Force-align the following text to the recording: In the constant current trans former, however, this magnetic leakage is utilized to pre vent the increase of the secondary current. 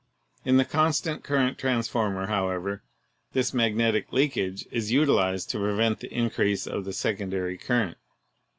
In 0.43 0.57
the 0.57 0.65
constant 0.65 1.23
current 1.23 1.59
trans 1.59 1.87
former, 1.87 2.25
however, 2.25 2.81
this 3.33 3.53
magnetic 3.53 4.11
leakage 4.11 4.65
is 4.71 4.91
utilized 4.91 5.51
to 5.51 5.59
pre 5.59 5.75
vent 5.77 5.99
the 5.99 6.11
increase 6.11 6.65
of 6.65 6.85
the 6.85 6.93
secondary 6.93 7.55
current. 7.55 7.99